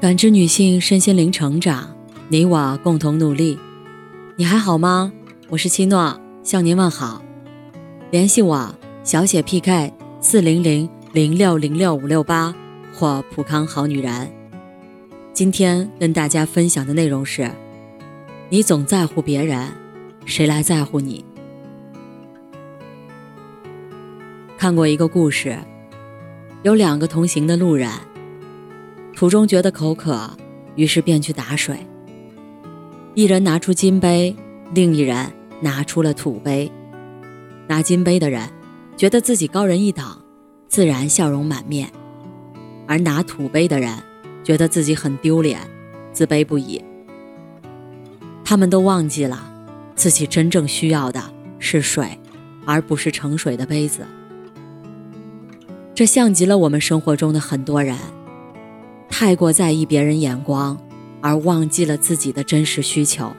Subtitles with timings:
[0.00, 1.92] 感知女性身心灵成长，
[2.28, 3.58] 你我共同努力。
[4.36, 5.12] 你还好吗？
[5.48, 7.20] 我是七诺，向您问好。
[8.12, 8.72] 联系我：
[9.02, 12.54] 小写 PK 四零零零六零六五六八
[12.94, 14.30] 或普康好女人。
[15.32, 17.50] 今天跟大家分享的内容是：
[18.50, 19.66] 你总在乎别人，
[20.24, 21.24] 谁来在乎你？
[24.56, 25.58] 看过一个故事，
[26.62, 27.90] 有两个同行的路人。
[29.18, 30.30] 途中觉得口渴，
[30.76, 31.76] 于是便去打水。
[33.14, 34.36] 一人拿出金杯，
[34.72, 36.70] 另一人拿出了土杯。
[37.66, 38.48] 拿金杯的人
[38.96, 40.06] 觉得自己高人一等，
[40.68, 41.88] 自然笑容满面；
[42.86, 43.92] 而拿土杯的人
[44.44, 45.58] 觉得自己很丢脸，
[46.12, 46.80] 自卑不已。
[48.44, 49.52] 他们都忘记了，
[49.96, 51.20] 自己真正需要的
[51.58, 52.16] 是水，
[52.64, 54.06] 而不是盛水的杯子。
[55.92, 57.96] 这像极了我们生活中的很多人。
[59.08, 60.78] 太过在意别人眼光，
[61.20, 63.32] 而忘记了自己的真实需求。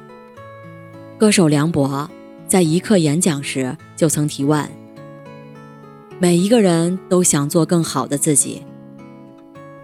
[1.18, 2.10] 歌手梁博
[2.48, 4.68] 在一刻演讲时就曾提问
[6.20, 8.64] ：“每一个人都想做更好的自己，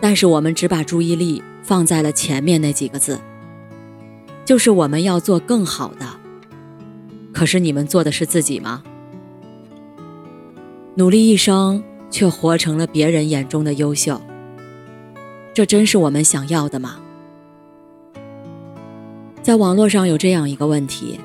[0.02, 3.20] 但是我们只把注意力放在了前面那几个字，
[4.44, 6.06] 就是我们要做更好的。
[7.34, 8.84] 可是你们做的是自己吗？
[10.96, 14.20] 努力一生，却活成了别人眼中的优秀。”
[15.56, 16.98] 这真是我们想要的吗？
[19.42, 21.17] 在网络上有这样一个问题：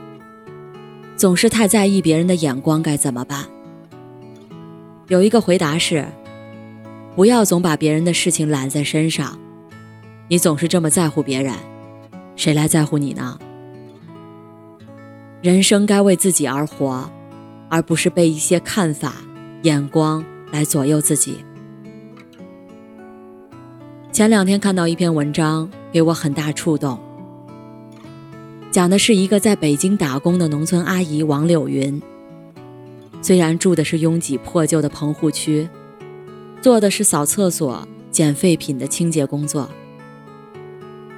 [1.17, 3.47] 总是太在意别人的眼光该怎么办？
[5.09, 6.07] 有一个回答是：
[7.17, 9.37] 不要总把别人的事情揽在身上。
[10.29, 11.53] 你总是这么在乎别人，
[12.37, 13.37] 谁来在乎你呢？
[15.43, 17.11] 人生该为自己而活，
[17.69, 19.15] 而不是被一些看法、
[19.63, 21.45] 眼光来左右自己。
[24.21, 27.01] 前两天看到一篇文章，给我很大触动。
[28.71, 32.03] 讲的是一个在北京打工的农村阿姨王柳云。
[33.23, 35.67] 虽然住的是拥挤破旧的棚户区，
[36.61, 39.67] 做的是扫厕所、捡废品的清洁工作，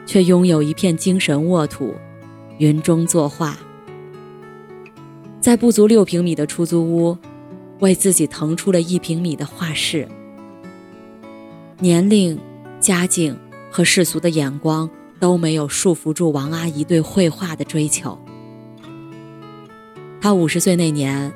[0.06, 1.92] 却拥有一片精神沃土，
[2.58, 3.58] 云中作画。
[5.40, 7.18] 在不足六平米的出租屋，
[7.80, 10.06] 为自己腾出了一平米的画室。
[11.80, 12.38] 年龄。
[12.82, 13.38] 家境
[13.70, 18.18] 和世俗的眼光都没有束缚住王阿姨对绘画的追求。
[20.20, 21.32] 她五十岁那年，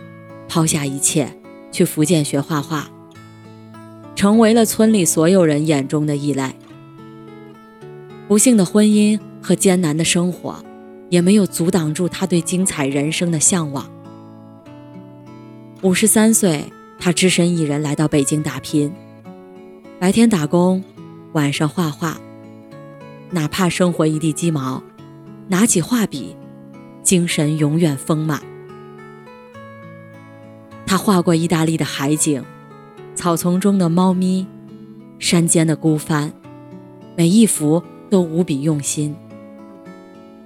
[0.49, 1.33] 抛下一切
[1.71, 2.91] 去福建学画画，
[4.17, 6.51] 成为了村里所有人眼中的异类。
[8.27, 10.57] 不幸的婚姻和艰难的生活，
[11.09, 13.89] 也没有阻挡住她对精彩人生的向往。
[15.83, 16.65] 五十三岁，
[16.99, 18.93] 她只身一人来到北京打拼，
[20.01, 20.83] 白天打工。
[21.37, 22.17] 晚上画画，
[23.29, 24.83] 哪怕生活一地鸡毛，
[25.49, 26.35] 拿起画笔，
[27.03, 28.41] 精神永远丰满。
[30.87, 32.43] 他画过意大利的海景，
[33.15, 34.47] 草丛中的猫咪，
[35.19, 36.33] 山间的孤帆，
[37.15, 39.15] 每一幅都无比用心。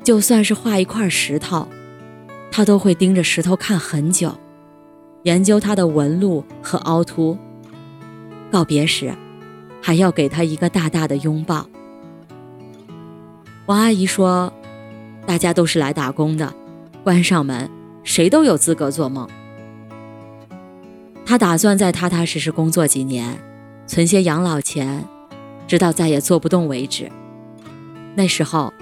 [0.03, 1.69] 就算是画一块石头，
[2.51, 4.37] 他都会盯着石头看很久，
[5.23, 7.39] 研究它的纹路和凹凸。
[8.51, 9.15] 告别时。
[9.91, 11.67] 还要给他一个大大的拥抱。
[13.67, 14.53] 王阿姨说
[15.27, 16.55] ：“大家都是来打工的，
[17.03, 17.69] 关上门，
[18.05, 19.29] 谁都有资格做梦。”
[21.27, 23.37] 她打算再踏踏实实工作几年，
[23.89, 25.05] 存些养老钱，
[25.67, 27.11] 直到再也做不动为止。
[28.15, 28.73] 那时候，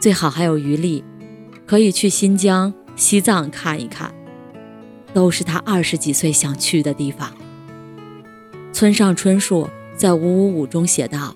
[0.00, 1.04] 最好还有余力，
[1.64, 4.12] 可以去新疆、西藏看一看，
[5.14, 7.30] 都是她二十几岁想去的地方。
[8.72, 9.70] 村上春树。
[9.96, 11.34] 在五五五中写道：“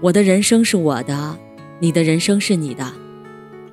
[0.00, 1.38] 我的人生是我的，
[1.78, 2.90] 你的人生是你的。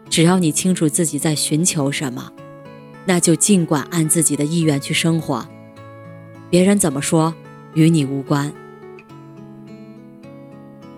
[0.09, 2.31] 只要你清楚自己在寻求什么，
[3.05, 5.47] 那就尽管按自己的意愿去生活。
[6.49, 7.33] 别人怎么说，
[7.75, 8.51] 与你无关。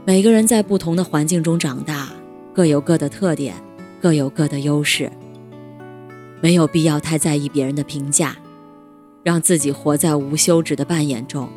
[0.03, 2.09] 每个人在不同的环境中长大，
[2.55, 3.53] 各有各的特点，
[4.01, 5.11] 各有各的优势。
[6.41, 8.35] 没有必要太在意别人的评价，
[9.21, 11.47] 让自己活在无休止的扮演中。”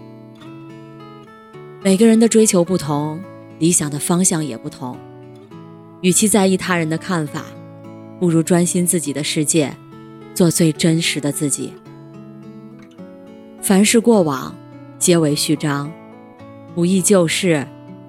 [1.83, 3.19] 每个人的追求不同，
[3.59, 4.99] 理想的方向也不同。
[6.03, 7.47] 与其在意他人的看法，
[8.19, 9.75] 不如专心自己的世界，
[10.35, 11.73] 做最真实的自己。
[13.63, 14.55] 凡事过往，
[14.99, 15.91] 皆为序章，
[16.75, 17.67] 不忆旧事，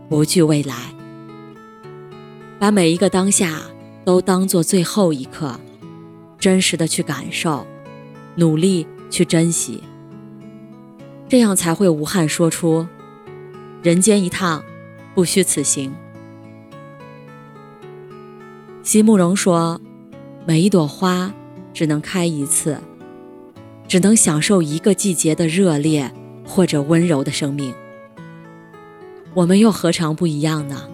[0.10, 0.76] 不惧未来。
[2.60, 3.62] 把每一个当下
[4.04, 5.58] 都当做最后一刻，
[6.38, 7.66] 真实的去感受，
[8.36, 9.82] 努力去珍惜，
[11.30, 12.86] 这样才会无憾说出。
[13.84, 14.64] 人间一趟，
[15.16, 15.92] 不虚此行。
[18.84, 19.82] 席慕容说
[20.46, 21.34] ：“每一朵花
[21.74, 22.78] 只能开一次，
[23.88, 26.12] 只能享受一个季节的热烈
[26.46, 27.74] 或者温柔的生命。
[29.34, 30.88] 我们又何尝不一样呢？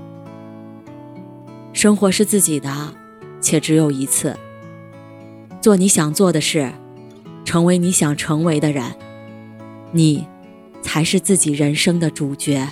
[1.74, 2.94] 生活是自己的，
[3.42, 4.38] 且只有一次。
[5.60, 6.72] 做你想做的事，
[7.44, 8.95] 成为你想成为的人，
[9.92, 10.25] 你
[10.88, 12.68] 才是自己人生的主角。”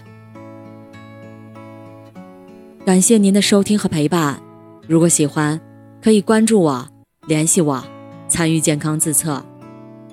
[2.84, 4.42] 感谢您的收听和陪伴。
[4.88, 5.60] 如果喜欢，
[6.02, 6.88] 可以关注我、
[7.28, 7.84] 联系我、
[8.28, 9.44] 参与健康自测。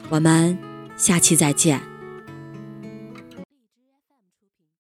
[0.08, 0.58] 我们
[0.96, 1.91] 下期再见。